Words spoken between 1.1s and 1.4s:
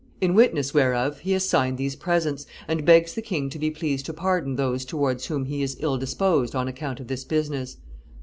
he